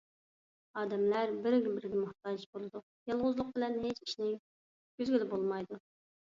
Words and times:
ئادەملەر 0.83 1.33
بىر- 1.43 1.57
بىرىگە 1.75 1.99
موھتاج 2.05 2.45
بولىدۇ. 2.55 2.81
يالغۇزلۇق 3.11 3.53
بىلەن 3.59 3.77
ھېچ 3.85 4.01
ئىشنى 4.07 4.31
پۈتكۈزگىلى 4.41 5.29
بولمايدۇ. 5.37 5.81